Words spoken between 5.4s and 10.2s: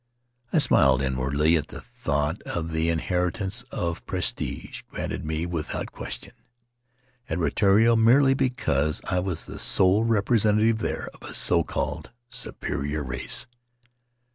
without question, at Rutiaro, merely because I was the sole